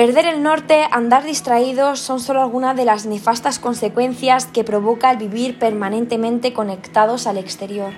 Perder 0.00 0.24
el 0.24 0.42
norte, 0.42 0.86
andar 0.92 1.24
distraídos 1.24 2.00
son 2.00 2.20
solo 2.20 2.40
algunas 2.40 2.74
de 2.74 2.86
las 2.86 3.04
nefastas 3.04 3.58
consecuencias 3.58 4.46
que 4.46 4.64
provoca 4.64 5.10
el 5.10 5.18
vivir 5.18 5.58
permanentemente 5.58 6.54
conectados 6.54 7.26
al 7.26 7.36
exterior. 7.36 7.92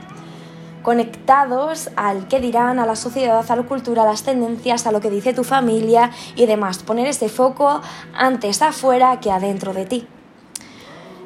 Conectados 0.82 1.90
al 1.94 2.26
que 2.26 2.40
dirán, 2.40 2.80
a 2.80 2.86
la 2.86 2.96
sociedad, 2.96 3.48
a 3.48 3.54
la 3.54 3.62
cultura, 3.62 4.02
a 4.02 4.06
las 4.06 4.24
tendencias, 4.24 4.84
a 4.84 4.90
lo 4.90 5.00
que 5.00 5.10
dice 5.10 5.32
tu 5.32 5.44
familia 5.44 6.10
y 6.34 6.46
demás. 6.46 6.82
Poner 6.82 7.06
ese 7.06 7.28
foco 7.28 7.80
antes 8.12 8.62
afuera 8.62 9.20
que 9.20 9.30
adentro 9.30 9.72
de 9.72 9.86
ti. 9.86 10.08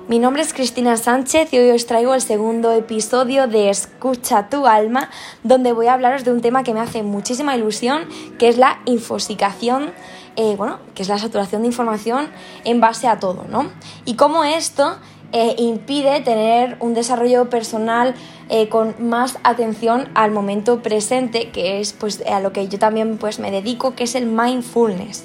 Mi 0.09 0.21
nombre 0.21 0.43
es 0.43 0.53
Cristina 0.53 0.97
Sánchez 0.97 1.53
y 1.53 1.59
hoy 1.59 1.71
os 1.71 1.87
traigo 1.87 2.15
el 2.15 2.21
segundo 2.21 2.71
episodio 2.71 3.49
de 3.49 3.71
Escucha 3.71 4.49
tu 4.49 4.69
alma, 4.69 5.11
donde 5.43 5.73
voy 5.73 5.89
a 5.89 5.95
hablaros 5.95 6.23
de 6.23 6.31
un 6.31 6.43
tema 6.43 6.63
que 6.63 6.73
me 6.73 6.79
hace 6.79 7.03
muchísima 7.03 7.57
ilusión, 7.57 8.03
que 8.39 8.49
es 8.49 8.57
la 8.57 8.79
infosicación, 8.85 9.91
eh, 10.37 10.55
bueno, 10.57 10.79
que 10.95 11.03
es 11.03 11.09
la 11.09 11.19
saturación 11.19 11.63
de 11.63 11.69
información 11.69 12.29
en 12.65 12.81
base 12.81 13.09
a 13.09 13.19
todo, 13.19 13.45
¿no? 13.49 13.71
Y 14.05 14.15
cómo 14.15 14.45
esto 14.45 14.97
eh, 15.33 15.55
impide 15.59 16.21
tener 16.21 16.77
un 16.81 16.95
desarrollo 16.95 17.49
personal 17.49 18.15
eh, 18.49 18.69
con 18.69 18.95
más 18.99 19.39
atención 19.45 20.09
al 20.15 20.31
momento 20.31 20.83
presente, 20.83 21.51
que 21.51 21.81
es 21.81 21.95
pues 21.95 22.23
a 22.31 22.41
lo 22.41 22.53
que 22.53 22.69
yo 22.69 22.79
también 22.79 23.17
pues 23.17 23.39
me 23.39 23.51
dedico, 23.51 23.95
que 23.95 24.05
es 24.05 24.15
el 24.15 24.27
mindfulness. 24.27 25.25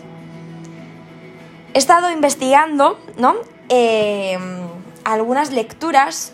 He 1.73 1.77
estado 1.77 2.09
investigando, 2.09 2.97
¿no? 3.17 3.35
algunas 5.05 5.51
lecturas 5.53 6.33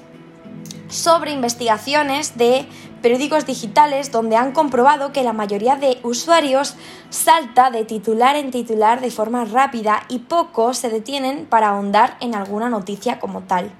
sobre 0.89 1.31
investigaciones 1.31 2.37
de 2.37 2.65
periódicos 3.07 3.45
digitales 3.45 4.11
donde 4.11 4.35
han 4.35 4.51
comprobado 4.51 5.13
que 5.13 5.23
la 5.23 5.31
mayoría 5.31 5.77
de 5.77 5.97
usuarios 6.03 6.75
salta 7.09 7.71
de 7.71 7.85
titular 7.85 8.35
en 8.35 8.51
titular 8.51 8.99
de 8.99 9.11
forma 9.11 9.45
rápida 9.45 10.03
y 10.09 10.19
pocos 10.19 10.79
se 10.79 10.89
detienen 10.89 11.45
para 11.45 11.69
ahondar 11.69 12.17
en 12.19 12.35
alguna 12.35 12.67
noticia 12.67 13.17
como 13.17 13.43
tal. 13.43 13.71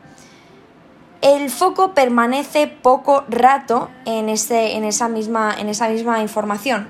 El 1.20 1.50
foco 1.50 1.94
permanece 1.94 2.68
poco 2.68 3.26
rato 3.28 3.90
en, 4.06 4.30
ese, 4.30 4.78
en, 4.78 4.86
esa, 4.86 5.10
misma, 5.10 5.54
en 5.60 5.68
esa 5.68 5.90
misma 5.90 6.22
información. 6.22 6.88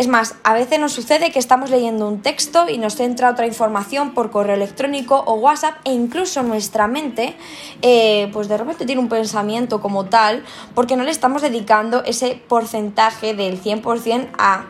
Es 0.00 0.08
más, 0.08 0.34
a 0.44 0.54
veces 0.54 0.80
nos 0.80 0.92
sucede 0.92 1.30
que 1.30 1.38
estamos 1.38 1.68
leyendo 1.68 2.08
un 2.08 2.22
texto 2.22 2.70
y 2.70 2.78
nos 2.78 2.98
entra 3.00 3.28
otra 3.28 3.46
información 3.46 4.14
por 4.14 4.30
correo 4.30 4.54
electrónico 4.54 5.22
o 5.26 5.34
WhatsApp 5.34 5.74
e 5.84 5.92
incluso 5.92 6.42
nuestra 6.42 6.86
mente, 6.86 7.36
eh, 7.82 8.30
pues 8.32 8.48
de 8.48 8.56
repente 8.56 8.86
tiene 8.86 9.02
un 9.02 9.10
pensamiento 9.10 9.82
como 9.82 10.06
tal 10.06 10.42
porque 10.74 10.96
no 10.96 11.04
le 11.04 11.10
estamos 11.10 11.42
dedicando 11.42 12.02
ese 12.04 12.42
porcentaje 12.48 13.34
del 13.34 13.62
100% 13.62 14.30
a 14.38 14.68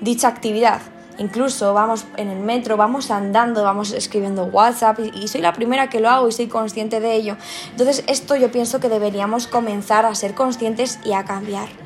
dicha 0.00 0.26
actividad. 0.26 0.82
Incluso 1.18 1.72
vamos 1.72 2.04
en 2.16 2.28
el 2.28 2.40
metro, 2.40 2.76
vamos 2.76 3.12
andando, 3.12 3.62
vamos 3.62 3.92
escribiendo 3.92 4.46
WhatsApp 4.46 4.98
y, 5.14 5.28
soy 5.28 5.42
la 5.42 5.52
primera 5.52 5.88
que 5.88 6.00
lo 6.00 6.10
hago 6.10 6.26
y 6.26 6.32
soy 6.32 6.48
consciente 6.48 6.98
de 6.98 7.14
ello. 7.14 7.36
Entonces 7.70 8.02
esto 8.08 8.34
yo 8.34 8.50
pienso 8.50 8.80
que 8.80 8.88
deberíamos 8.88 9.46
comenzar 9.46 10.06
a 10.06 10.14
ser 10.16 10.34
conscientes 10.34 10.98
y 11.04 11.12
a 11.12 11.24
cambiar. 11.24 11.85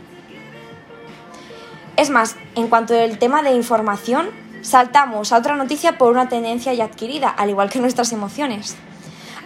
Es 1.97 2.11
más, 2.11 2.37
en 2.55 2.69
cuanto 2.69 2.95
al 2.95 3.19
tema 3.19 3.43
de 3.43 3.53
información, 3.53 4.31
saltamos 4.63 5.33
a 5.33 5.39
otra 5.39 5.57
noticia 5.57 5.99
por 5.99 6.13
una 6.13 6.29
tendencia 6.29 6.73
ya 6.73 6.85
adquirida, 6.85 7.29
al 7.29 7.51
igual 7.51 7.71
que 7.71 7.81
nuestras 7.81 8.13
emociones. 8.13 8.77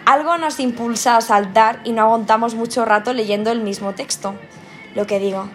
Algo 0.05 0.37
nos 0.37 0.61
impulsa 0.61 1.17
a 1.17 1.21
saltar 1.21 1.81
y 1.85 1.93
no 1.93 2.03
aguantamos 2.03 2.55
mucho 2.55 2.85
rato 2.85 3.13
leyendo 3.13 3.51
el 3.51 3.61
mismo 3.61 3.95
texto. 3.95 4.35
Lo 4.95 5.07
que 5.07 5.19
digo, 5.19 5.49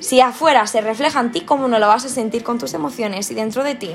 si 0.00 0.20
afuera 0.20 0.66
se 0.66 0.80
refleja 0.80 1.20
en 1.20 1.30
ti, 1.30 1.42
¿cómo 1.42 1.68
no 1.68 1.78
lo 1.78 1.86
vas 1.86 2.04
a 2.04 2.08
sentir 2.08 2.42
con 2.42 2.58
tus 2.58 2.74
emociones 2.74 3.30
y 3.30 3.34
dentro 3.34 3.62
de 3.62 3.76
ti? 3.76 3.92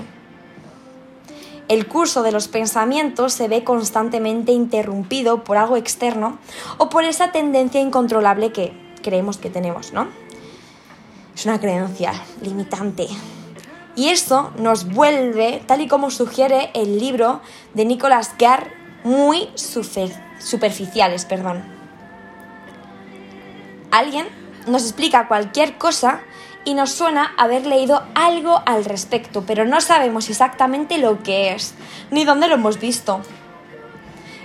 El 1.68 1.88
curso 1.88 2.24
de 2.24 2.32
los 2.32 2.48
pensamientos 2.48 3.34
se 3.34 3.50
ve 3.50 3.66
constantemente 3.66 4.54
interrumpido 4.54 5.44
por 5.44 5.58
algo 5.58 5.76
externo 5.76 6.40
o 6.78 6.90
por 6.90 7.04
esa 7.04 7.34
tendencia 7.34 7.82
incontrolable 7.82 8.54
que 8.54 8.72
creemos 9.04 9.38
que 9.38 9.50
tenemos, 9.50 9.92
¿no? 9.92 10.08
Es 11.38 11.46
una 11.46 11.60
creencia 11.60 12.14
limitante. 12.42 13.08
Y 13.96 14.10
esto 14.10 14.52
nos 14.58 14.92
vuelve, 14.92 15.62
tal 15.68 15.82
y 15.82 15.88
como 15.88 16.10
sugiere 16.10 16.72
el 16.74 17.00
libro 17.00 17.42
de 17.76 17.86
Nicolas 17.86 18.34
Garr, 18.40 18.72
muy 19.04 19.48
superficiales. 19.56 21.26
Perdón. 21.26 21.64
Alguien 23.92 24.28
nos 24.66 24.82
explica 24.82 25.28
cualquier 25.28 25.78
cosa 25.78 26.22
y 26.66 26.74
nos 26.74 26.92
suena 26.92 27.36
haber 27.38 27.68
leído 27.68 28.02
algo 28.16 28.64
al 28.66 28.84
respecto, 28.84 29.44
pero 29.46 29.64
no 29.64 29.80
sabemos 29.80 30.32
exactamente 30.32 30.98
lo 30.98 31.22
que 31.22 31.54
es, 31.54 31.76
ni 32.10 32.26
dónde 32.26 32.48
lo 32.48 32.56
hemos 32.56 32.80
visto. 32.80 33.22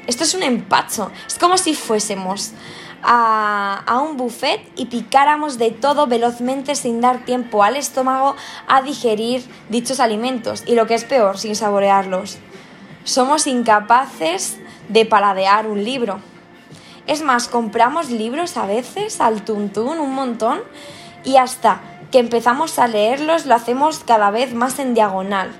Esto 0.06 0.24
es 0.24 0.34
un 0.34 0.42
empacho, 0.42 1.10
es 1.26 1.38
como 1.38 1.56
si 1.56 1.74
fuésemos 1.74 2.52
a, 3.02 4.00
un 4.08 4.16
buffet 4.16 4.60
y 4.76 4.86
picáramos 4.86 5.58
de 5.58 5.70
todo 5.70 6.06
velozmente 6.06 6.74
sin 6.74 7.00
dar 7.00 7.24
tiempo 7.24 7.62
al 7.62 7.76
estómago 7.76 8.36
a 8.66 8.82
digerir 8.82 9.44
dichos 9.68 10.00
alimentos 10.00 10.62
y 10.66 10.74
lo 10.74 10.86
que 10.86 10.94
es 10.94 11.04
peor, 11.04 11.38
sin 11.38 11.56
saborearlos. 11.56 12.38
Somos 13.04 13.46
incapaces 13.46 14.58
de 14.88 15.04
paladear 15.04 15.66
un 15.66 15.82
libro. 15.84 16.20
Es 17.06 17.22
más, 17.22 17.48
compramos 17.48 18.10
libros 18.10 18.56
a 18.56 18.66
veces 18.66 19.20
al 19.20 19.44
tuntún 19.44 19.98
un 19.98 20.14
montón 20.14 20.60
y 21.24 21.36
hasta 21.36 21.80
que 22.12 22.18
empezamos 22.18 22.78
a 22.78 22.86
leerlos 22.86 23.46
lo 23.46 23.54
hacemos 23.54 24.00
cada 24.00 24.30
vez 24.30 24.54
más 24.54 24.78
en 24.78 24.94
diagonal. 24.94 25.50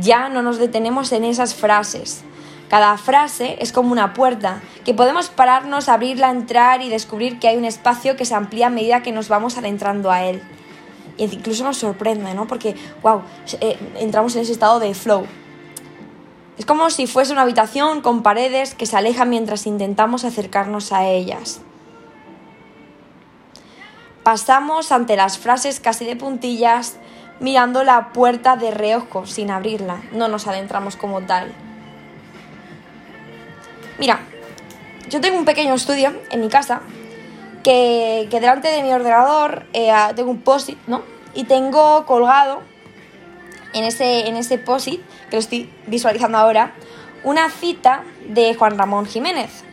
Ya 0.00 0.28
no 0.28 0.42
nos 0.42 0.58
detenemos 0.58 1.12
en 1.12 1.24
esas 1.24 1.54
frases. 1.54 2.24
Cada 2.68 2.98
frase 2.98 3.56
es 3.60 3.72
como 3.72 3.92
una 3.92 4.12
puerta, 4.12 4.60
que 4.84 4.92
podemos 4.92 5.30
pararnos, 5.30 5.88
abrirla, 5.88 6.30
entrar 6.30 6.82
y 6.82 6.90
descubrir 6.90 7.38
que 7.38 7.48
hay 7.48 7.56
un 7.56 7.64
espacio 7.64 8.16
que 8.16 8.26
se 8.26 8.34
amplía 8.34 8.66
a 8.66 8.70
medida 8.70 9.02
que 9.02 9.10
nos 9.10 9.28
vamos 9.28 9.56
adentrando 9.56 10.10
a 10.10 10.24
él. 10.24 10.42
Y 11.16 11.24
incluso 11.24 11.64
nos 11.64 11.78
sorprende, 11.78 12.34
¿no? 12.34 12.46
Porque, 12.46 12.76
wow, 13.02 13.22
eh, 13.60 13.78
entramos 13.96 14.36
en 14.36 14.42
ese 14.42 14.52
estado 14.52 14.80
de 14.80 14.94
flow. 14.94 15.26
Es 16.58 16.66
como 16.66 16.90
si 16.90 17.06
fuese 17.06 17.32
una 17.32 17.42
habitación 17.42 18.02
con 18.02 18.22
paredes 18.22 18.74
que 18.74 18.84
se 18.84 18.96
alejan 18.96 19.30
mientras 19.30 19.66
intentamos 19.66 20.24
acercarnos 20.24 20.92
a 20.92 21.06
ellas. 21.06 21.62
Pasamos 24.24 24.92
ante 24.92 25.16
las 25.16 25.38
frases 25.38 25.80
casi 25.80 26.04
de 26.04 26.16
puntillas, 26.16 26.96
mirando 27.40 27.82
la 27.82 28.12
puerta 28.12 28.56
de 28.56 28.72
reojo 28.72 29.24
sin 29.24 29.50
abrirla. 29.50 30.02
No 30.12 30.28
nos 30.28 30.46
adentramos 30.46 30.96
como 30.96 31.22
tal. 31.22 31.54
Mira, 33.98 34.20
yo 35.10 35.20
tengo 35.20 35.36
un 35.38 35.44
pequeño 35.44 35.74
estudio 35.74 36.12
en 36.30 36.40
mi 36.40 36.48
casa 36.48 36.82
que, 37.64 38.28
delante 38.30 38.68
de 38.68 38.82
mi 38.82 38.92
ordenador 38.92 39.66
eh, 39.72 39.92
tengo 40.14 40.30
un 40.30 40.40
post-it, 40.40 40.78
¿no? 40.86 41.02
Y 41.34 41.44
tengo 41.44 42.06
colgado 42.06 42.62
en 43.74 43.84
ese, 43.84 44.28
en 44.28 44.36
ese 44.36 44.62
que 44.62 45.00
lo 45.32 45.38
estoy 45.38 45.70
visualizando 45.86 46.38
ahora, 46.38 46.74
una 47.24 47.50
cita 47.50 48.04
de 48.28 48.54
Juan 48.54 48.78
Ramón 48.78 49.06
Jiménez, 49.06 49.64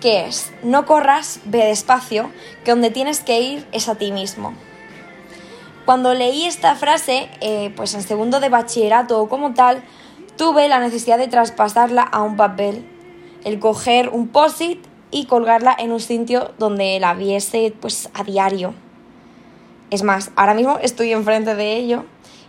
que 0.00 0.26
es, 0.26 0.52
no 0.62 0.86
corras, 0.86 1.40
ve 1.44 1.64
despacio, 1.66 2.30
que 2.64 2.70
donde 2.70 2.90
tienes 2.90 3.20
que 3.20 3.40
ir 3.40 3.66
es 3.72 3.88
a 3.88 3.96
ti 3.96 4.10
mismo. 4.10 4.54
Cuando 5.84 6.14
leí 6.14 6.46
esta 6.46 6.74
frase, 6.74 7.28
eh, 7.40 7.72
pues 7.76 7.94
en 7.94 8.02
segundo 8.02 8.40
de 8.40 8.48
bachillerato 8.48 9.20
o 9.20 9.28
como 9.28 9.54
tal, 9.54 9.82
tuve 10.36 10.68
la 10.68 10.80
necesidad 10.80 11.18
de 11.18 11.28
traspasarla 11.28 12.02
a 12.02 12.22
un 12.22 12.36
papel 12.36 12.84
el 13.46 13.60
coger 13.60 14.08
un 14.08 14.26
post-it 14.26 14.84
y 15.12 15.26
colgarla 15.26 15.74
en 15.78 15.92
un 15.92 16.00
sitio 16.00 16.50
donde 16.58 16.98
la 16.98 17.14
viese 17.14 17.72
pues 17.80 18.10
a 18.12 18.24
diario. 18.24 18.74
Es 19.90 20.02
más, 20.02 20.32
ahora 20.34 20.52
mismo 20.52 20.78
estoy 20.82 21.12
enfrente 21.12 21.54
de 21.54 21.76
ello 21.76 22.04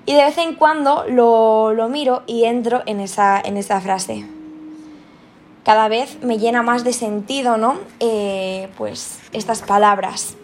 y 0.08 0.16
de 0.16 0.24
vez 0.24 0.40
en 0.40 0.56
cuando 0.56 1.06
lo, 1.08 1.88
miro 1.88 2.24
y 2.26 2.46
entro 2.46 2.82
en 2.88 3.00
esa, 3.00 3.40
en 3.40 3.64
frase. 3.64 4.26
Cada 5.64 5.88
vez 5.88 6.18
me 6.24 6.40
llena 6.40 6.64
más 6.64 6.84
de 6.84 6.94
sentido, 6.94 7.58
¿no? 7.58 7.76
Eh, 8.00 8.68
pues 8.76 9.20
estas 9.34 9.62
palabras. 9.62 10.36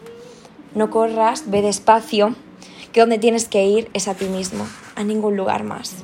No 0.76 0.92
corras, 0.92 1.50
ve 1.50 1.64
despacio, 1.64 2.36
que 2.92 3.00
donde 3.00 3.18
tienes 3.18 3.48
que 3.48 3.66
ir 3.66 3.90
es 3.94 4.08
a 4.08 4.14
ti 4.14 4.26
mismo, 4.26 4.68
a 4.96 5.04
ningún 5.04 5.36
lugar 5.36 5.64
más. 5.64 6.04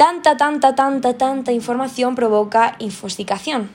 Tanta, 0.00 0.38
tanta, 0.38 0.74
tanta, 0.74 1.18
tanta 1.18 1.52
información 1.52 2.14
provoca 2.14 2.74
infosicación. 2.78 3.70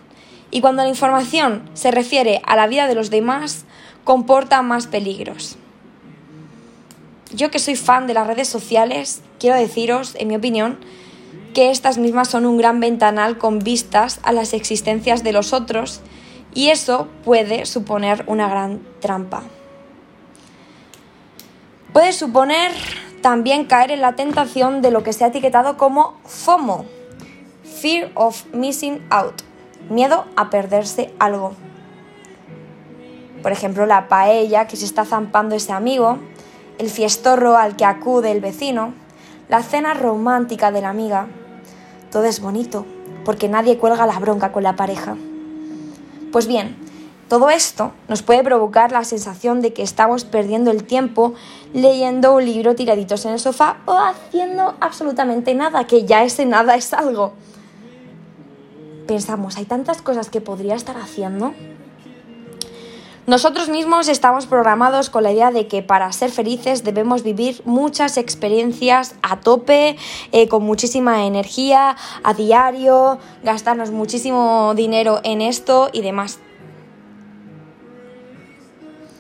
Y 0.50 0.60
cuando 0.60 0.82
la 0.82 0.90
información 0.90 1.70
se 1.76 1.92
refiere 1.92 2.42
a 2.48 2.56
la 2.56 2.66
vida 2.66 2.88
de 2.88 2.96
los 2.96 3.12
demás, 3.12 3.66
comporta 4.04 4.64
más 4.64 4.88
peligros. 4.88 5.56
Yo 7.32 7.52
que 7.52 7.60
soy 7.60 7.76
fan 7.76 8.08
de 8.08 8.16
las 8.16 8.26
redes 8.26 8.48
sociales, 8.48 9.22
quiero 9.40 9.56
deciros, 9.56 10.16
en 10.16 10.30
mi 10.30 10.36
opinión, 10.36 10.80
que 11.54 11.70
estas 11.70 12.00
mismas 12.00 12.28
son 12.28 12.48
un 12.48 12.58
gran 12.58 12.80
ventanal 12.80 13.38
con 13.38 13.60
vistas 13.60 14.20
a 14.24 14.32
las 14.32 14.54
existencias 14.54 15.24
de 15.24 15.32
los 15.32 15.54
otros 15.54 16.02
y 16.56 16.70
eso 16.70 17.08
puede 17.24 17.68
suponer 17.68 18.24
una 18.26 18.50
gran 18.50 18.82
trampa. 19.00 19.44
Puede 21.94 22.14
suponer 22.14 22.72
también 23.22 23.66
caer 23.66 23.92
en 23.92 24.02
la 24.02 24.16
tentación 24.16 24.82
de 24.82 24.92
lo 24.92 25.04
que 25.04 25.14
se 25.14 25.24
ha 25.24 25.28
etiquetado 25.28 25.78
como 25.78 26.16
FOMO, 26.26 26.86
Fear 27.64 28.12
of 28.16 28.46
Missing 28.54 29.06
Out, 29.10 29.42
miedo 29.90 30.26
a 30.36 30.50
perderse 30.50 31.14
algo. 31.20 31.54
Por 33.42 33.52
ejemplo, 33.52 33.86
la 33.86 34.08
paella 34.08 34.68
que 34.68 34.78
se 34.78 34.86
está 34.86 35.06
zampando 35.06 35.56
ese 35.56 35.72
amigo, 35.72 36.18
el 36.78 36.90
fiestorro 36.90 37.58
al 37.58 37.76
que 37.76 37.86
acude 37.86 38.32
el 38.32 38.42
vecino, 38.42 38.94
la 39.50 39.62
cena 39.62 39.94
romántica 39.94 40.72
de 40.72 40.82
la 40.82 40.90
amiga. 40.90 41.28
Todo 42.12 42.26
es 42.26 42.40
bonito, 42.40 42.86
porque 43.24 43.50
nadie 43.50 43.78
cuelga 43.78 44.08
la 44.08 44.20
bronca 44.20 44.52
con 44.52 44.64
la 44.64 44.76
pareja. 44.76 45.16
Pues 46.32 46.48
bien, 46.48 46.76
todo 47.28 47.50
esto 47.50 47.92
nos 48.08 48.22
puede 48.22 48.44
provocar 48.44 48.92
la 48.92 49.04
sensación 49.04 49.62
de 49.62 49.74
que 49.74 49.82
estamos 49.82 50.26
perdiendo 50.26 50.72
el 50.72 50.84
tiempo 50.84 51.34
leyendo 51.76 52.34
un 52.34 52.46
libro 52.46 52.74
tiraditos 52.74 53.26
en 53.26 53.34
el 53.34 53.40
sofá 53.40 53.78
o 53.86 53.98
haciendo 53.98 54.76
absolutamente 54.80 55.54
nada, 55.54 55.86
que 55.86 56.06
ya 56.06 56.24
ese 56.24 56.46
nada 56.46 56.76
es 56.76 56.94
algo. 56.94 57.34
Pensamos, 59.08 59.58
hay 59.58 59.66
tantas 59.66 60.02
cosas 60.02 60.30
que 60.30 60.40
podría 60.40 60.76
estar 60.76 60.96
haciendo. 60.96 61.54
Nosotros 63.28 63.68
mismos 63.68 64.08
estamos 64.08 64.46
programados 64.46 65.10
con 65.10 65.24
la 65.24 65.34
idea 65.34 65.52
de 65.52 65.68
que 65.68 65.82
para 65.82 66.10
ser 66.14 66.32
felices 66.32 66.86
debemos 66.86 67.24
vivir 67.24 67.62
muchas 67.66 68.18
experiencias 68.18 69.16
a 69.22 69.42
tope, 69.42 69.98
eh, 70.32 70.48
con 70.48 70.64
muchísima 70.64 71.26
energía, 71.26 71.98
a 72.24 72.34
diario, 72.34 73.20
gastarnos 73.44 73.92
muchísimo 73.92 74.74
dinero 74.76 75.20
en 75.24 75.42
esto 75.42 75.90
y 75.92 76.04
demás. 76.04 76.40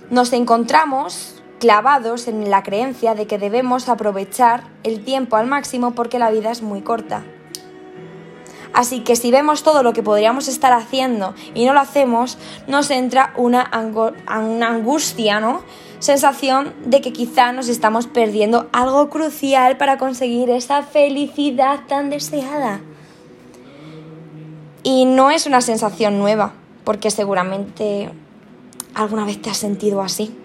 Nos 0.09 0.31
encontramos 0.31 1.35
clavados 1.59 2.27
en 2.27 2.49
la 2.49 2.63
creencia 2.63 3.15
de 3.15 3.27
que 3.27 3.37
debemos 3.37 3.89
aprovechar 3.89 4.63
el 4.83 5.03
tiempo 5.03 5.35
al 5.35 5.47
máximo 5.47 5.95
porque 5.95 6.19
la 6.19 6.31
vida 6.31 6.51
es 6.51 6.61
muy 6.61 6.81
corta. 6.81 7.23
Así 8.75 8.99
que 8.99 9.15
si 9.15 9.31
vemos 9.31 9.63
todo 9.63 9.83
lo 9.83 9.93
que 9.93 10.03
podríamos 10.03 10.49
estar 10.49 10.73
haciendo 10.73 11.33
y 11.53 11.65
no 11.65 11.73
lo 11.73 11.79
hacemos, 11.79 12.37
nos 12.67 12.91
entra 12.91 13.33
una, 13.37 13.69
angustia, 14.27 15.39
¿no? 15.39 15.63
Sensación 15.99 16.73
de 16.85 16.99
que 16.99 17.13
quizá 17.13 17.53
nos 17.53 17.69
estamos 17.69 18.07
perdiendo 18.07 18.67
algo 18.73 19.09
crucial 19.09 19.77
para 19.77 19.97
conseguir 19.97 20.49
esa 20.49 20.83
felicidad 20.83 21.85
tan 21.87 22.09
deseada. 22.09 22.81
Y 24.83 25.05
no 25.05 25.31
es 25.31 25.45
una 25.45 25.61
sensación 25.61 26.19
nueva, 26.19 26.51
porque 26.83 27.11
seguramente 27.11 28.11
alguna 28.93 29.23
vez 29.23 29.41
te 29.41 29.49
has 29.49 29.57
sentido 29.57 30.01
así. 30.01 30.35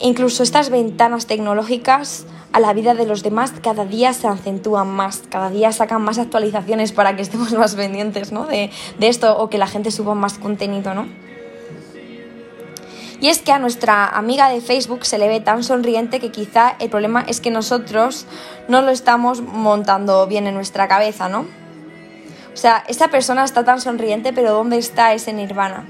Incluso 0.00 0.42
estas 0.42 0.70
ventanas 0.70 1.26
tecnológicas 1.26 2.24
a 2.52 2.60
la 2.60 2.72
vida 2.72 2.94
de 2.94 3.06
los 3.06 3.22
demás 3.22 3.52
cada 3.62 3.84
día 3.84 4.12
se 4.12 4.26
acentúan 4.26 4.88
más, 4.88 5.22
cada 5.28 5.50
día 5.50 5.72
sacan 5.72 6.02
más 6.02 6.18
actualizaciones 6.18 6.92
para 6.92 7.14
que 7.16 7.22
estemos 7.22 7.52
más 7.52 7.74
pendientes 7.74 8.32
¿no? 8.32 8.46
de, 8.46 8.70
de 8.98 9.08
esto 9.08 9.38
o 9.38 9.50
que 9.50 9.58
la 9.58 9.66
gente 9.66 9.90
suba 9.90 10.14
más 10.14 10.38
contenido, 10.38 10.94
¿no? 10.94 11.06
Y 13.20 13.28
es 13.28 13.42
que 13.42 13.52
a 13.52 13.58
nuestra 13.58 14.06
amiga 14.06 14.48
de 14.48 14.62
Facebook 14.62 15.04
se 15.04 15.18
le 15.18 15.28
ve 15.28 15.40
tan 15.40 15.62
sonriente 15.62 16.20
que 16.20 16.32
quizá 16.32 16.76
el 16.78 16.88
problema 16.88 17.22
es 17.28 17.42
que 17.42 17.50
nosotros 17.50 18.26
no 18.66 18.80
lo 18.80 18.90
estamos 18.90 19.42
montando 19.42 20.26
bien 20.26 20.46
en 20.46 20.54
nuestra 20.54 20.88
cabeza, 20.88 21.28
¿no? 21.28 21.40
O 21.40 22.56
sea, 22.56 22.82
esta 22.88 23.08
persona 23.08 23.44
está 23.44 23.62
tan 23.62 23.80
sonriente, 23.82 24.32
pero 24.32 24.52
¿dónde 24.52 24.78
está 24.78 25.12
ese 25.12 25.34
nirvana? 25.34 25.86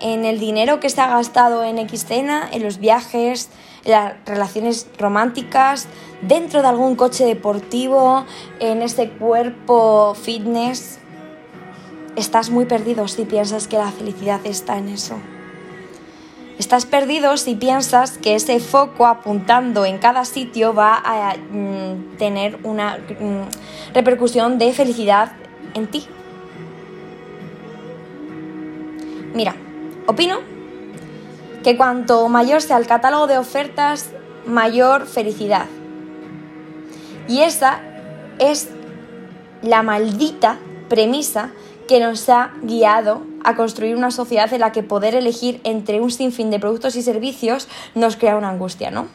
En 0.00 0.24
el 0.24 0.38
dinero 0.38 0.80
que 0.80 0.90
se 0.90 1.00
ha 1.00 1.08
gastado 1.08 1.64
en 1.64 1.78
X 1.78 2.06
en 2.10 2.62
los 2.62 2.78
viajes, 2.78 3.50
las 3.84 4.14
relaciones 4.26 4.86
románticas, 4.98 5.88
dentro 6.22 6.62
de 6.62 6.68
algún 6.68 6.94
coche 6.94 7.24
deportivo, 7.24 8.24
en 8.60 8.82
ese 8.82 9.10
cuerpo 9.10 10.14
fitness. 10.14 10.98
Estás 12.16 12.50
muy 12.50 12.66
perdido 12.66 13.08
si 13.08 13.24
piensas 13.24 13.68
que 13.68 13.78
la 13.78 13.90
felicidad 13.90 14.40
está 14.44 14.76
en 14.78 14.88
eso. 14.88 15.16
Estás 16.58 16.86
perdido 16.86 17.36
si 17.36 17.54
piensas 17.54 18.18
que 18.18 18.34
ese 18.34 18.58
foco 18.58 19.06
apuntando 19.06 19.84
en 19.84 19.98
cada 19.98 20.24
sitio 20.24 20.74
va 20.74 21.00
a 21.04 21.36
mm, 21.36 22.16
tener 22.18 22.58
una 22.64 22.98
mm, 22.98 23.94
repercusión 23.94 24.58
de 24.58 24.72
felicidad 24.72 25.32
en 25.74 25.86
ti. 25.86 26.06
Mira, 29.34 29.54
opino 30.08 30.38
que 31.62 31.76
cuanto 31.76 32.28
mayor 32.28 32.62
sea 32.62 32.78
el 32.78 32.86
catálogo 32.86 33.26
de 33.26 33.36
ofertas, 33.36 34.10
mayor 34.46 35.06
felicidad. 35.06 35.66
Y 37.28 37.42
esa 37.42 37.80
es 38.38 38.70
la 39.60 39.82
maldita 39.82 40.58
premisa 40.88 41.50
que 41.86 42.00
nos 42.00 42.26
ha 42.30 42.52
guiado 42.62 43.22
a 43.44 43.54
construir 43.54 43.96
una 43.96 44.10
sociedad 44.10 44.50
en 44.52 44.60
la 44.60 44.72
que 44.72 44.82
poder 44.82 45.14
elegir 45.14 45.60
entre 45.64 46.00
un 46.00 46.10
sinfín 46.10 46.50
de 46.50 46.58
productos 46.58 46.96
y 46.96 47.02
servicios 47.02 47.68
nos 47.94 48.16
crea 48.16 48.36
una 48.36 48.48
angustia, 48.48 48.90
¿no? 48.90 49.08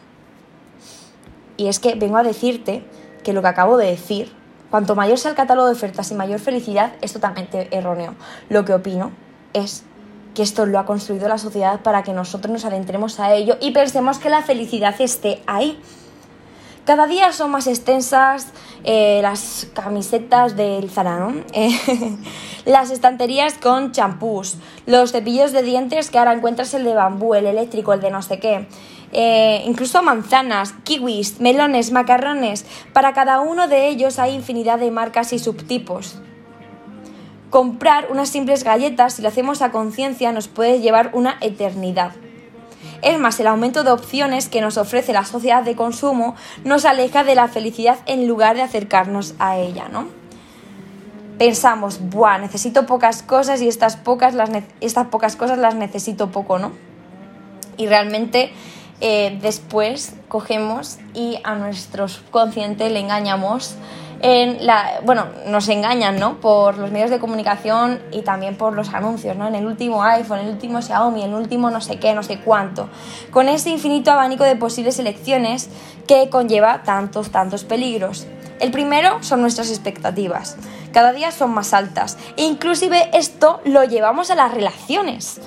Y 1.57 1.69
es 1.69 1.79
que 1.79 1.95
vengo 1.95 2.17
a 2.17 2.23
decirte 2.23 2.85
que 3.23 3.33
lo 3.33 3.41
que 3.41 3.47
acabo 3.47 3.77
de 3.77 3.87
decir, 3.87 4.31
cuanto 4.69 4.95
mayor 4.95 5.17
sea 5.17 5.31
el 5.31 5.37
catálogo 5.37 5.67
de 5.67 5.73
ofertas 5.73 6.11
y 6.11 6.15
mayor 6.15 6.39
felicidad, 6.39 6.93
es 7.01 7.13
totalmente 7.13 7.67
erróneo. 7.71 8.13
Lo 8.49 8.63
que 8.63 8.73
opino 8.73 9.11
es 9.53 9.85
que 10.33 10.43
esto 10.43 10.65
lo 10.65 10.79
ha 10.79 10.85
construido 10.85 11.27
la 11.27 11.37
sociedad 11.37 11.81
para 11.81 12.03
que 12.03 12.13
nosotros 12.13 12.51
nos 12.51 12.65
adentremos 12.65 13.19
a 13.19 13.33
ello 13.33 13.57
y 13.61 13.71
pensemos 13.71 14.19
que 14.19 14.29
la 14.29 14.41
felicidad 14.41 14.95
esté 14.99 15.41
ahí. 15.47 15.79
Cada 16.85 17.07
día 17.07 17.31
son 17.31 17.51
más 17.51 17.67
extensas 17.67 18.47
eh, 18.83 19.19
las 19.21 19.67
camisetas 19.73 20.57
del 20.57 20.89
Zara, 20.89 21.33
eh, 21.53 21.71
las 22.65 22.91
estanterías 22.91 23.53
con 23.53 23.93
champús, 23.93 24.57
los 24.85 25.13
cepillos 25.13 25.53
de 25.53 25.63
dientes 25.63 26.09
que 26.09 26.19
ahora 26.19 26.33
encuentras 26.33 26.73
el 26.73 26.83
de 26.83 26.93
bambú, 26.93 27.35
el 27.35 27.45
eléctrico, 27.45 27.93
el 27.93 28.01
de 28.01 28.11
no 28.11 28.21
sé 28.21 28.39
qué. 28.39 28.67
Eh, 29.13 29.63
incluso 29.65 30.01
manzanas, 30.03 30.73
kiwis, 30.83 31.39
melones, 31.39 31.91
macarrones. 31.91 32.65
Para 32.91 33.13
cada 33.13 33.39
uno 33.39 33.67
de 33.67 33.87
ellos 33.87 34.19
hay 34.19 34.33
infinidad 34.33 34.79
de 34.79 34.91
marcas 34.91 35.31
y 35.31 35.39
subtipos 35.39 36.17
comprar 37.53 38.07
unas 38.09 38.29
simples 38.29 38.63
galletas, 38.63 39.13
si 39.13 39.21
lo 39.21 39.27
hacemos 39.27 39.61
a 39.61 39.69
conciencia, 39.69 40.31
nos 40.31 40.47
puede 40.47 40.79
llevar 40.79 41.11
una 41.13 41.37
eternidad. 41.39 42.13
Es 43.03 43.19
más, 43.19 43.39
el 43.39 43.45
aumento 43.45 43.83
de 43.83 43.91
opciones 43.91 44.49
que 44.49 44.59
nos 44.59 44.79
ofrece 44.79 45.13
la 45.13 45.23
sociedad 45.23 45.61
de 45.61 45.75
consumo 45.75 46.33
nos 46.63 46.83
aleja 46.83 47.23
de 47.23 47.35
la 47.35 47.47
felicidad 47.47 47.99
en 48.07 48.27
lugar 48.27 48.55
de 48.55 48.63
acercarnos 48.63 49.35
a 49.37 49.59
ella, 49.59 49.87
¿no? 49.87 50.07
Pensamos, 51.37 51.99
buah, 52.09 52.39
necesito 52.39 52.87
pocas 52.87 53.21
cosas 53.21 53.61
y 53.61 53.67
estas 53.67 53.97
pocas, 53.97 54.33
estas 54.81 55.07
pocas 55.09 55.35
cosas 55.35 55.59
las 55.59 55.75
necesito 55.75 56.31
poco, 56.31 56.57
¿no? 56.57 56.71
Y 57.77 57.85
realmente 57.85 58.51
eh, 58.99 59.37
después 59.43 60.15
cogemos 60.27 60.97
y 61.13 61.37
a 61.43 61.53
nuestro 61.53 62.07
subconsciente 62.07 62.89
le 62.89 62.99
engañamos 62.99 63.75
en 64.23 64.65
la, 64.65 65.01
bueno, 65.03 65.25
nos 65.47 65.67
engañan, 65.67 66.17
¿no? 66.17 66.39
Por 66.39 66.77
los 66.77 66.91
medios 66.91 67.09
de 67.09 67.19
comunicación 67.19 67.99
y 68.09 68.21
también 68.21 68.55
por 68.55 68.73
los 68.73 68.93
anuncios, 68.93 69.35
¿no? 69.35 69.49
En 69.49 69.55
el 69.55 69.65
último 69.65 70.01
iPhone, 70.01 70.39
el 70.39 70.49
último 70.49 70.81
Xiaomi, 70.81 71.23
el 71.23 71.33
último 71.33 71.69
no 71.69 71.81
sé 71.81 71.99
qué, 71.99 72.13
no 72.13 72.23
sé 72.23 72.39
cuánto. 72.39 72.87
Con 73.31 73.49
ese 73.49 73.69
infinito 73.69 74.11
abanico 74.11 74.45
de 74.45 74.55
posibles 74.55 74.97
elecciones 74.97 75.69
que 76.07 76.29
conlleva 76.29 76.83
tantos, 76.83 77.31
tantos 77.31 77.65
peligros. 77.65 78.25
El 78.61 78.71
primero 78.71 79.21
son 79.21 79.41
nuestras 79.41 79.69
expectativas. 79.69 80.55
Cada 80.93 81.11
día 81.11 81.31
son 81.31 81.53
más 81.53 81.73
altas. 81.73 82.17
E 82.37 82.45
inclusive 82.45 83.09
esto 83.11 83.59
lo 83.65 83.83
llevamos 83.83 84.31
a 84.31 84.35
las 84.35 84.53
relaciones. 84.53 85.41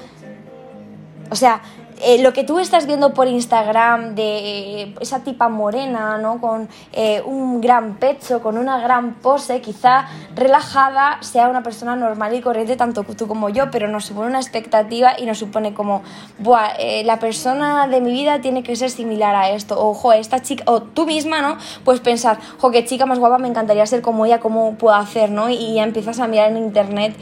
O 1.30 1.34
sea, 1.34 1.62
eh, 2.02 2.20
lo 2.22 2.32
que 2.32 2.44
tú 2.44 2.58
estás 2.58 2.86
viendo 2.86 3.14
por 3.14 3.26
Instagram 3.26 4.14
de 4.14 4.82
eh, 4.82 4.94
esa 5.00 5.20
tipa 5.20 5.48
morena, 5.48 6.18
¿no? 6.18 6.40
Con 6.40 6.68
eh, 6.92 7.22
un 7.24 7.60
gran 7.60 7.96
pecho, 7.96 8.42
con 8.42 8.58
una 8.58 8.78
gran 8.78 9.14
pose, 9.14 9.62
quizá 9.62 10.06
relajada, 10.34 11.18
sea 11.22 11.48
una 11.48 11.62
persona 11.62 11.96
normal 11.96 12.34
y 12.34 12.42
corriente, 12.42 12.76
tanto 12.76 13.02
tú 13.02 13.26
como 13.26 13.48
yo, 13.48 13.70
pero 13.70 13.88
nos 13.88 14.04
supone 14.04 14.28
una 14.28 14.40
expectativa 14.40 15.18
y 15.18 15.24
nos 15.24 15.38
supone 15.38 15.72
como, 15.72 16.02
Buah, 16.38 16.74
la 17.04 17.18
persona 17.18 17.88
de 17.88 18.00
mi 18.00 18.12
vida 18.12 18.40
tiene 18.40 18.62
que 18.62 18.76
ser 18.76 18.90
similar 18.90 19.34
a 19.34 19.50
esto, 19.50 19.80
o, 19.80 19.94
jo, 19.94 20.12
esta 20.12 20.42
chica, 20.42 20.64
o 20.66 20.82
tú 20.82 21.06
misma, 21.06 21.40
¿no? 21.40 21.56
Puedes 21.84 22.02
pensar, 22.02 22.38
jo, 22.58 22.70
qué 22.70 22.84
chica 22.84 23.06
más 23.06 23.18
guapa, 23.18 23.38
me 23.38 23.48
encantaría 23.48 23.86
ser 23.86 24.02
como 24.02 24.26
ella, 24.26 24.40
cómo 24.40 24.74
puedo 24.74 24.94
hacer, 24.94 25.30
¿no? 25.30 25.48
Y 25.48 25.74
ya 25.74 25.84
empiezas 25.84 26.20
a 26.20 26.26
mirar 26.26 26.50
en 26.50 26.58
internet, 26.58 27.16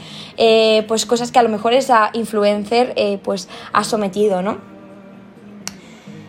pues 0.87 1.05
cosas 1.05 1.31
que 1.31 1.39
a 1.39 1.43
lo 1.43 1.49
mejor 1.49 1.73
esa 1.73 2.09
influencer, 2.13 2.93
pues 3.23 3.47
ha 3.71 3.83
sometido, 3.83 4.41
¿no? 4.41 4.64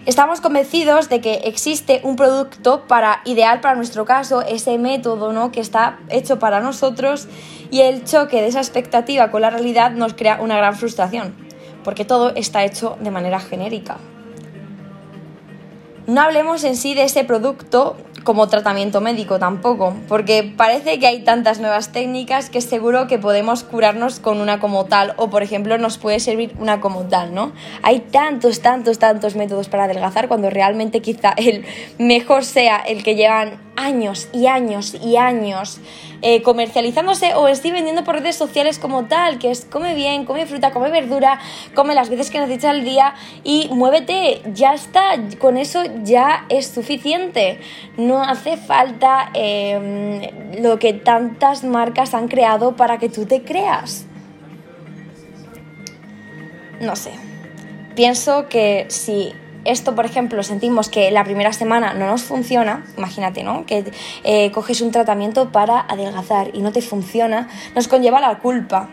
Estamos 0.06 0.40
convencidos 0.40 1.08
de 1.08 1.20
que 1.20 1.34
existe 1.46 2.00
un 2.04 2.14
producto 2.14 2.84
para, 2.86 3.22
ideal 3.24 3.60
para 3.60 3.74
nuestro 3.74 4.04
caso, 4.04 4.40
ese 4.42 4.78
método 4.78 5.32
¿no? 5.32 5.50
que 5.50 5.60
está 5.60 5.98
hecho 6.10 6.38
para 6.38 6.60
nosotros 6.60 7.26
y 7.72 7.80
el 7.80 8.04
choque 8.04 8.40
de 8.40 8.46
esa 8.46 8.60
expectativa 8.60 9.32
con 9.32 9.42
la 9.42 9.50
realidad 9.50 9.90
nos 9.90 10.14
crea 10.14 10.38
una 10.40 10.56
gran 10.56 10.76
frustración, 10.76 11.34
porque 11.82 12.04
todo 12.04 12.32
está 12.36 12.64
hecho 12.64 12.96
de 13.00 13.10
manera 13.10 13.40
genérica. 13.40 13.96
No 16.06 16.20
hablemos 16.20 16.62
en 16.62 16.76
sí 16.76 16.94
de 16.94 17.02
ese 17.02 17.24
producto 17.24 17.96
como 18.26 18.48
tratamiento 18.48 19.00
médico 19.00 19.38
tampoco, 19.38 19.94
porque 20.08 20.42
parece 20.42 20.98
que 20.98 21.06
hay 21.06 21.20
tantas 21.20 21.60
nuevas 21.60 21.92
técnicas 21.92 22.50
que 22.50 22.60
seguro 22.60 23.06
que 23.06 23.18
podemos 23.18 23.62
curarnos 23.62 24.18
con 24.18 24.40
una 24.40 24.58
como 24.58 24.84
tal, 24.84 25.14
o 25.16 25.30
por 25.30 25.44
ejemplo 25.44 25.78
nos 25.78 25.96
puede 25.96 26.18
servir 26.18 26.52
una 26.58 26.80
como 26.80 27.04
tal, 27.04 27.32
¿no? 27.32 27.52
Hay 27.82 28.00
tantos, 28.00 28.60
tantos, 28.60 28.98
tantos 28.98 29.36
métodos 29.36 29.68
para 29.68 29.84
adelgazar 29.84 30.26
cuando 30.26 30.50
realmente 30.50 31.00
quizá 31.00 31.30
el 31.36 31.64
mejor 31.98 32.44
sea 32.44 32.78
el 32.78 33.04
que 33.04 33.14
llevan 33.14 33.64
años 33.76 34.28
y 34.32 34.46
años 34.46 34.94
y 34.94 35.16
años 35.16 35.80
eh, 36.22 36.42
comercializándose 36.42 37.34
o 37.34 37.46
estoy 37.46 37.72
vendiendo 37.72 38.02
por 38.02 38.16
redes 38.16 38.36
sociales 38.36 38.78
como 38.78 39.04
tal, 39.04 39.38
que 39.38 39.50
es 39.50 39.66
come 39.66 39.94
bien, 39.94 40.24
come 40.24 40.46
fruta, 40.46 40.70
come 40.70 40.90
verdura, 40.90 41.38
come 41.74 41.94
las 41.94 42.08
veces 42.08 42.30
que 42.30 42.40
necesitas 42.40 42.70
al 42.70 42.84
día 42.84 43.14
y 43.44 43.68
muévete, 43.70 44.40
ya 44.54 44.72
está, 44.72 45.16
con 45.38 45.58
eso 45.58 45.82
ya 46.02 46.46
es 46.48 46.68
suficiente. 46.68 47.60
No 47.98 48.15
hace 48.22 48.56
falta 48.56 49.30
em, 49.34 50.20
lo 50.62 50.78
que 50.78 50.92
tantas 50.92 51.64
marcas 51.64 52.14
han 52.14 52.28
creado 52.28 52.76
para 52.76 52.98
que 52.98 53.08
tú 53.08 53.26
te 53.26 53.42
creas. 53.42 54.06
No 56.80 56.96
sé. 56.96 57.12
Pienso 57.94 58.48
que 58.48 58.86
si 58.88 59.32
esto, 59.66 59.94
por 59.94 60.06
ejemplo, 60.06 60.42
sentimos 60.42 60.88
que 60.88 61.10
la 61.10 61.24
primera 61.24 61.52
semana 61.52 61.92
no 61.94 62.06
nos 62.06 62.22
funciona, 62.22 62.84
imagínate, 62.96 63.42
¿no? 63.42 63.66
Que 63.66 63.84
eh, 64.22 64.50
coges 64.52 64.80
un 64.80 64.92
tratamiento 64.92 65.50
para 65.50 65.80
adelgazar 65.80 66.50
y 66.54 66.60
no 66.60 66.72
te 66.72 66.82
funciona, 66.82 67.48
nos 67.74 67.88
conlleva 67.88 68.20
la 68.20 68.38
culpa. 68.38 68.88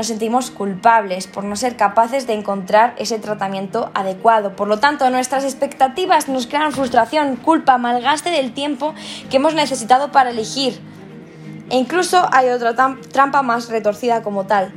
Nos 0.00 0.06
sentimos 0.06 0.50
culpables 0.50 1.26
por 1.26 1.44
no 1.44 1.56
ser 1.56 1.76
capaces 1.76 2.26
de 2.26 2.32
encontrar 2.32 2.94
ese 2.96 3.18
tratamiento 3.18 3.90
adecuado. 3.92 4.56
Por 4.56 4.66
lo 4.66 4.78
tanto, 4.78 5.10
nuestras 5.10 5.44
expectativas 5.44 6.26
nos 6.26 6.46
crean 6.46 6.72
frustración, 6.72 7.36
culpa, 7.36 7.76
malgaste 7.76 8.30
del 8.30 8.54
tiempo 8.54 8.94
que 9.28 9.36
hemos 9.36 9.52
necesitado 9.54 10.10
para 10.10 10.30
elegir. 10.30 10.80
E 11.68 11.76
incluso 11.76 12.26
hay 12.32 12.48
otra 12.48 12.74
trampa 13.12 13.42
más 13.42 13.68
retorcida 13.68 14.22
como 14.22 14.46
tal, 14.46 14.72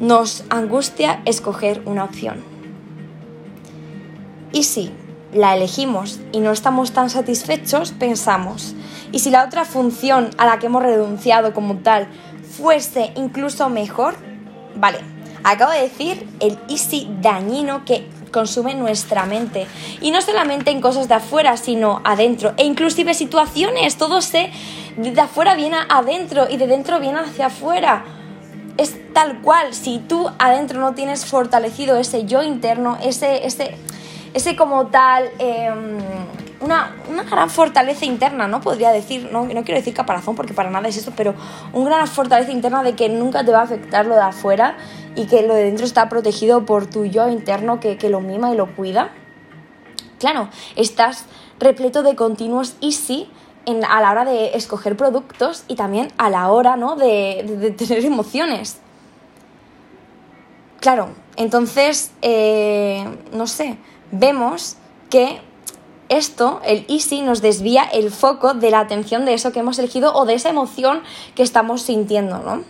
nos 0.00 0.42
angustia 0.48 1.20
escoger 1.26 1.82
una 1.84 2.04
opción. 2.04 2.42
Y 4.52 4.62
si 4.62 4.90
la 5.34 5.54
elegimos 5.54 6.20
y 6.32 6.40
no 6.40 6.52
estamos 6.52 6.92
tan 6.92 7.10
satisfechos, 7.10 7.92
pensamos, 7.92 8.74
¿y 9.16 9.18
si 9.18 9.30
la 9.30 9.44
otra 9.44 9.64
función 9.64 10.28
a 10.36 10.44
la 10.44 10.58
que 10.58 10.66
hemos 10.66 10.82
renunciado 10.82 11.54
como 11.54 11.76
tal 11.76 12.06
fuese 12.58 13.12
incluso 13.16 13.70
mejor? 13.70 14.14
Vale, 14.74 14.98
acabo 15.42 15.72
de 15.72 15.80
decir 15.80 16.28
el 16.38 16.58
easy 16.68 17.08
dañino 17.22 17.86
que 17.86 18.06
consume 18.30 18.74
nuestra 18.74 19.24
mente. 19.24 19.66
Y 20.02 20.10
no 20.10 20.20
solamente 20.20 20.70
en 20.70 20.82
cosas 20.82 21.08
de 21.08 21.14
afuera, 21.14 21.56
sino 21.56 22.02
adentro. 22.04 22.52
E 22.58 22.64
inclusive 22.64 23.14
situaciones, 23.14 23.96
todo 23.96 24.20
se 24.20 24.50
de 24.98 25.18
afuera 25.18 25.54
viene 25.54 25.78
adentro 25.88 26.46
y 26.50 26.58
de 26.58 26.66
dentro 26.66 27.00
viene 27.00 27.20
hacia 27.20 27.46
afuera 27.46 28.04
es 28.76 29.14
tal 29.14 29.40
cual. 29.40 29.72
Si 29.72 29.98
tú 29.98 30.28
adentro 30.38 30.78
no 30.78 30.92
tienes 30.92 31.24
fortalecido 31.24 31.96
ese 31.96 32.26
yo 32.26 32.42
interno, 32.42 32.98
ese, 33.02 33.46
ese, 33.46 33.76
ese 34.34 34.56
como 34.56 34.88
tal, 34.88 35.30
em, 35.38 36.00
una, 36.60 36.94
gran 37.30 37.50
fortaleza 37.50 38.04
interna, 38.04 38.48
¿no? 38.48 38.60
Podría 38.60 38.90
decir, 38.90 39.28
no, 39.30 39.44
no 39.44 39.64
quiero 39.64 39.78
decir 39.78 39.94
caparazón 39.94 40.34
porque 40.34 40.54
para 40.54 40.70
nada 40.70 40.88
es 40.88 40.96
eso, 40.96 41.12
pero 41.16 41.34
una 41.72 41.96
gran 41.96 42.08
fortaleza 42.08 42.52
interna 42.52 42.82
de 42.82 42.94
que 42.94 43.08
nunca 43.08 43.44
te 43.44 43.52
va 43.52 43.60
a 43.60 43.62
afectar 43.62 44.06
lo 44.06 44.14
de 44.14 44.22
afuera 44.22 44.76
y 45.14 45.26
que 45.26 45.42
lo 45.42 45.54
de 45.54 45.64
dentro 45.64 45.84
está 45.84 46.08
protegido 46.08 46.64
por 46.64 46.86
tu 46.86 47.04
yo 47.04 47.28
interno 47.28 47.80
que, 47.80 47.98
lo 48.08 48.20
mima 48.20 48.52
y 48.52 48.56
lo 48.56 48.74
cuida. 48.74 49.10
Claro, 50.18 50.48
estás 50.76 51.24
repleto 51.58 52.02
de 52.02 52.14
continuos 52.16 52.76
y 52.80 52.92
sí 52.92 53.28
a 53.88 54.00
la 54.00 54.12
hora 54.12 54.24
de 54.24 54.56
escoger 54.56 54.96
productos 54.96 55.64
y 55.66 55.74
también 55.74 56.12
a 56.18 56.30
la 56.30 56.52
hora 56.52 56.76
¿no? 56.76 56.94
de, 56.94 57.74
tener 57.76 58.04
emociones. 58.04 58.78
Claro, 60.80 61.08
entonces, 61.36 62.12
eh, 62.22 63.04
no 63.32 63.46
sé, 63.48 63.76
vemos 64.12 64.76
que 65.10 65.40
esto, 66.08 66.60
el 66.64 66.84
easy, 66.88 67.22
nos 67.22 67.42
desvía 67.42 67.82
el 67.84 68.10
foco 68.10 68.54
de 68.54 68.70
la 68.70 68.80
atención 68.80 69.24
de 69.24 69.34
eso 69.34 69.52
que 69.52 69.60
hemos 69.60 69.78
elegido 69.78 70.14
o 70.14 70.24
de 70.24 70.34
esa 70.34 70.48
emoción 70.48 71.02
que 71.34 71.42
estamos 71.42 71.82
sintiendo, 71.82 72.38
¿no? 72.38 72.64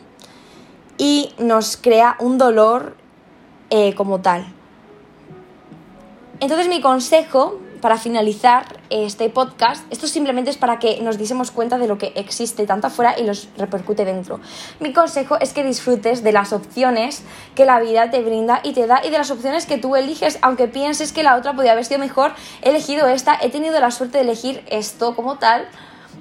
Y 0.99 1.31
nos 1.38 1.76
crea 1.76 2.16
un 2.19 2.38
dolor 2.38 2.97
eh, 3.71 3.95
como 3.95 4.21
tal. 4.21 4.47
Entonces 6.40 6.69
mi 6.69 6.81
consejo 6.81 7.61
para 7.87 7.99
finalizar 7.99 8.81
este 8.90 9.31
podcast, 9.31 9.85
esto 9.93 10.09
simplemente 10.09 10.50
es 10.50 10.57
para 10.57 10.81
que 10.81 11.00
nos 11.02 11.19
diésemos 11.19 11.52
cuenta 11.52 11.78
de 11.78 11.87
lo 11.87 11.99
que 11.99 12.12
existe 12.16 12.66
tanto 12.66 12.88
afuera 12.88 13.14
y 13.16 13.23
los 13.23 13.49
repercute 13.57 14.05
dentro. 14.05 14.40
Mi 14.81 14.93
consejo 14.93 15.38
es 15.38 15.52
que 15.52 15.62
disfrutes 15.62 16.25
de 16.25 16.33
las 16.33 16.52
opciones 16.52 17.23
que 17.55 17.64
la 17.64 17.78
vida 17.78 18.11
te 18.11 18.23
brinda 18.23 18.59
y 18.64 18.73
te 18.73 18.88
da 18.88 19.02
y 19.07 19.11
de 19.11 19.19
las 19.19 19.31
opciones 19.31 19.66
que 19.66 19.78
tú 19.78 19.95
eliges, 19.95 20.40
aunque 20.43 20.66
pienses 20.66 21.12
que 21.12 21.23
la 21.23 21.37
otra 21.37 21.52
podría 21.52 21.71
haber 21.75 21.85
sido 21.85 22.00
mejor, 22.00 22.33
he 22.61 22.71
elegido 22.71 23.07
esta, 23.07 23.38
he 23.40 23.50
tenido 23.50 23.78
la 23.78 23.93
suerte 23.93 24.19
de 24.19 24.25
elegir 24.25 24.64
esto 24.69 25.14
como 25.14 25.38
tal 25.38 25.69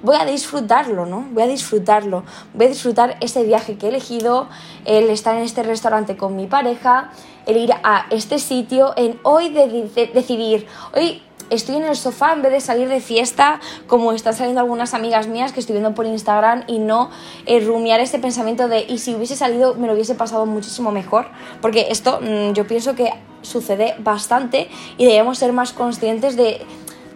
voy 0.02 0.16
a 0.16 0.24
disfrutarlo, 0.24 1.06
¿no? 1.06 1.26
Voy 1.32 1.42
a 1.42 1.46
disfrutarlo, 1.46 2.22
voy 2.54 2.66
a 2.66 2.68
disfrutar 2.68 3.16
ese 3.20 3.42
viaje 3.42 3.76
que 3.76 3.86
he 3.86 3.88
elegido, 3.88 4.48
el 4.84 5.10
estar 5.10 5.34
en 5.36 5.42
este 5.42 5.62
restaurante 5.62 6.16
con 6.16 6.36
mi 6.36 6.46
pareja, 6.46 7.10
el 7.46 7.56
ir 7.56 7.72
a 7.82 8.06
este 8.10 8.38
sitio, 8.38 8.92
en 8.96 9.18
hoy 9.22 9.48
de 9.48 9.90
decidir, 10.12 10.66
hoy 10.94 11.22
estoy 11.50 11.76
en 11.76 11.84
el 11.84 11.96
sofá 11.96 12.32
en 12.32 12.42
vez 12.42 12.52
de 12.52 12.60
salir 12.60 12.88
de 12.88 13.00
fiesta, 13.00 13.60
como 13.86 14.12
están 14.12 14.34
saliendo 14.34 14.60
algunas 14.60 14.94
amigas 14.94 15.26
mías 15.26 15.52
que 15.52 15.60
estoy 15.60 15.74
viendo 15.74 15.94
por 15.94 16.06
Instagram, 16.06 16.64
y 16.66 16.78
no 16.78 17.10
eh, 17.46 17.60
rumiar 17.60 18.00
ese 18.00 18.18
pensamiento 18.18 18.68
de, 18.68 18.84
y 18.88 18.98
si 18.98 19.14
hubiese 19.14 19.36
salido 19.36 19.74
me 19.74 19.86
lo 19.86 19.94
hubiese 19.94 20.14
pasado 20.14 20.46
muchísimo 20.46 20.92
mejor, 20.92 21.28
porque 21.60 21.88
esto 21.90 22.20
mm, 22.20 22.52
yo 22.52 22.66
pienso 22.66 22.94
que 22.94 23.12
sucede 23.42 23.94
bastante 23.98 24.68
y 24.98 25.04
debemos 25.04 25.38
ser 25.38 25.52
más 25.52 25.72
conscientes 25.72 26.36
de 26.36 26.60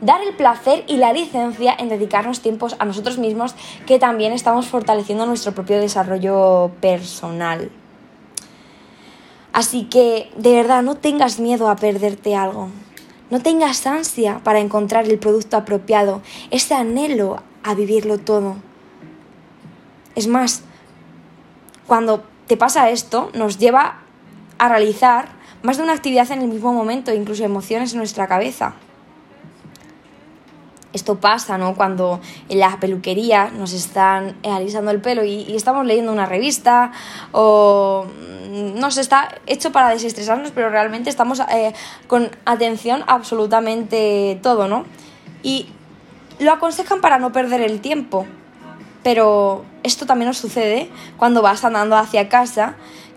dar 0.00 0.22
el 0.22 0.34
placer 0.34 0.84
y 0.86 0.96
la 0.96 1.12
licencia 1.12 1.74
en 1.78 1.88
dedicarnos 1.88 2.40
tiempos 2.40 2.76
a 2.78 2.84
nosotros 2.84 3.18
mismos 3.18 3.54
que 3.86 3.98
también 3.98 4.32
estamos 4.32 4.66
fortaleciendo 4.66 5.26
nuestro 5.26 5.52
propio 5.52 5.78
desarrollo 5.78 6.70
personal. 6.80 7.70
Así 9.52 9.84
que 9.84 10.30
de 10.36 10.54
verdad 10.54 10.82
no 10.82 10.94
tengas 10.94 11.40
miedo 11.40 11.68
a 11.68 11.76
perderte 11.76 12.36
algo. 12.36 12.68
No 13.30 13.40
tengas 13.40 13.86
ansia 13.86 14.40
para 14.42 14.58
encontrar 14.58 15.06
el 15.06 15.18
producto 15.18 15.56
apropiado, 15.56 16.20
ese 16.50 16.74
anhelo 16.74 17.42
a 17.62 17.74
vivirlo 17.74 18.18
todo. 18.18 18.56
Es 20.16 20.26
más, 20.26 20.62
cuando 21.86 22.24
te 22.46 22.56
pasa 22.56 22.90
esto, 22.90 23.30
nos 23.32 23.58
lleva 23.58 24.00
a 24.58 24.68
realizar 24.68 25.28
más 25.62 25.76
de 25.76 25.84
una 25.84 25.92
actividad 25.92 26.30
en 26.32 26.42
el 26.42 26.48
mismo 26.48 26.72
momento, 26.72 27.12
incluso 27.12 27.44
emociones 27.44 27.92
en 27.92 27.98
nuestra 27.98 28.26
cabeza. 28.26 28.74
Esto 30.92 31.20
pasa, 31.20 31.56
¿no? 31.56 31.74
Cuando 31.74 32.20
en 32.48 32.58
la 32.58 32.78
peluquería 32.80 33.50
nos 33.50 33.72
están 33.72 34.36
alisando 34.44 34.90
el 34.90 35.00
pelo 35.00 35.24
y, 35.24 35.54
estamos 35.54 35.86
leyendo 35.86 36.12
una 36.12 36.26
revista 36.26 36.92
o 37.32 38.06
no 38.50 38.90
sé, 38.90 39.00
está 39.00 39.36
hecho 39.46 39.70
para 39.70 39.90
desestresarnos, 39.90 40.50
pero 40.50 40.70
realmente 40.70 41.08
estamos 41.08 41.40
eh, 41.40 41.72
con 42.08 42.30
atención 42.44 43.04
absolutamente 43.06 44.40
todo, 44.42 44.66
¿no? 44.66 44.84
Y 45.42 45.68
lo 46.40 46.52
aconsejan 46.52 47.00
para 47.00 47.18
no 47.18 47.32
perder 47.32 47.60
el 47.60 47.80
tiempo, 47.80 48.26
pero 49.02 49.64
esto 49.82 50.06
también 50.06 50.28
nos 50.28 50.38
sucede 50.38 50.90
cuando 51.16 51.42
vas 51.42 51.64
andando 51.64 51.96
hacia 51.96 52.28
casa 52.28 52.74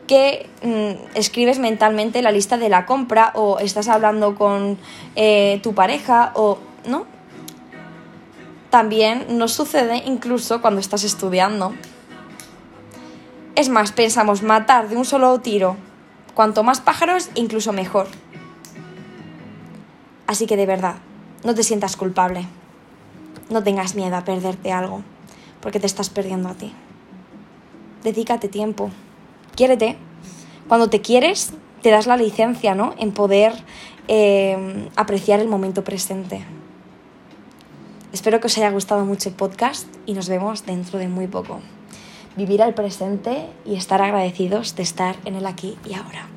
que 0.08 0.50
mm, 0.62 1.18
escribes 1.18 1.60
mentalmente 1.60 2.22
la 2.22 2.32
lista 2.32 2.58
de 2.58 2.70
la 2.70 2.86
compra 2.86 3.32
o 3.36 3.60
estás 3.60 3.88
hablando 3.88 4.36
con 4.36 4.78
eh, 5.16 5.60
tu 5.64 5.74
pareja 5.74 6.32
o 6.36 6.60
no. 6.86 7.06
También 8.74 9.38
nos 9.38 9.52
sucede 9.52 10.02
incluso 10.04 10.60
cuando 10.60 10.80
estás 10.80 11.04
estudiando 11.04 11.76
es 13.56 13.70
más, 13.70 13.92
pensamos 13.92 14.42
matar 14.42 14.90
de 14.90 14.98
un 14.98 15.06
solo 15.06 15.40
tiro. 15.42 15.78
Cuanto 16.34 16.64
más 16.64 16.82
pájaros, 16.82 17.30
incluso 17.36 17.72
mejor. 17.72 18.08
Así 20.26 20.48
que 20.48 20.58
de 20.58 20.66
verdad, 20.66 20.96
no 21.44 21.54
te 21.54 21.62
sientas 21.62 21.96
culpable. 21.96 22.48
No 23.52 23.62
tengas 23.62 23.94
miedo 23.94 24.16
a 24.16 24.26
perderte 24.26 24.72
algo, 24.72 25.04
porque 25.62 25.80
te 25.80 25.86
estás 25.86 26.10
perdiendo 26.10 26.50
a 26.50 26.56
ti. 26.56 26.74
Dedícate 28.04 28.48
tiempo. 28.48 28.90
Quiérete. 29.56 29.98
Cuando 30.68 30.90
te 30.90 31.00
quieres, 31.00 31.54
te 31.84 31.92
das 31.92 32.08
la 32.08 32.18
licencia, 32.18 32.74
¿no? 32.74 32.96
En 32.98 33.12
poder 33.12 33.54
eh, 34.08 34.90
apreciar 34.96 35.42
el 35.42 35.48
momento 35.48 35.84
presente. 35.84 36.44
Espero 38.14 38.40
que 38.40 38.46
os 38.46 38.58
haya 38.58 38.70
gustado 38.70 39.06
mucho 39.06 39.30
el 39.30 39.36
podcast 39.36 39.88
y 40.06 40.14
nos 40.14 40.30
vemos 40.30 40.68
dentro 40.68 41.00
de 41.00 41.08
muy 41.08 41.28
poco 41.28 41.60
vivir 42.36 42.62
al 42.62 42.74
presente 42.74 43.50
y 43.66 43.76
estar 43.76 44.02
agradecidos 44.02 44.76
de 44.76 44.84
estar 44.84 45.16
en 45.26 45.36
el 45.36 45.46
aquí 45.46 45.78
y 45.86 45.94
ahora. 45.94 46.33